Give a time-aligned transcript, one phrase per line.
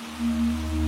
[0.00, 0.79] うん